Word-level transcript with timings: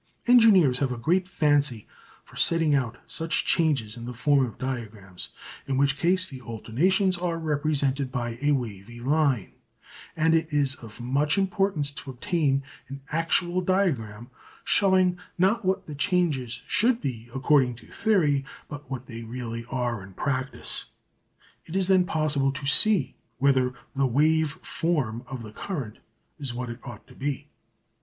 Engineers 0.25 0.79
have 0.79 0.91
a 0.91 0.97
great 0.97 1.27
fancy 1.27 1.85
for 2.23 2.35
setting 2.35 2.73
out 2.73 2.97
such 3.05 3.45
changes 3.45 3.95
in 3.95 4.05
the 4.05 4.15
form 4.15 4.43
of 4.47 4.57
diagrams, 4.57 5.29
in 5.67 5.77
which 5.77 5.95
case 5.95 6.25
the 6.25 6.41
alternations 6.41 7.19
are 7.19 7.37
represented 7.37 8.11
by 8.11 8.35
a 8.41 8.51
wavy 8.51 8.99
line, 8.99 9.53
and 10.15 10.33
it 10.33 10.51
is 10.51 10.73
of 10.73 10.99
much 10.99 11.37
importance 11.37 11.91
to 11.91 12.09
obtain 12.09 12.63
an 12.87 13.01
actual 13.11 13.61
diagram 13.61 14.31
showing 14.63 15.19
not 15.37 15.63
what 15.63 15.85
the 15.85 15.93
changes 15.93 16.63
should 16.65 16.99
be 16.99 17.29
according 17.35 17.75
to 17.75 17.85
theory, 17.85 18.43
but 18.67 18.89
what 18.89 19.05
they 19.05 19.21
really 19.21 19.65
are 19.65 20.01
in 20.01 20.15
practice. 20.15 20.85
It 21.65 21.75
is 21.75 21.85
then 21.87 22.05
possible 22.05 22.51
to 22.53 22.65
see 22.65 23.17
whether 23.37 23.75
the 23.95 24.07
"wave 24.07 24.53
form" 24.65 25.21
of 25.27 25.43
the 25.43 25.51
current 25.51 25.99
is 26.39 26.55
what 26.55 26.71
it 26.71 26.79
ought 26.81 27.05
to 27.05 27.13
be. 27.13 27.51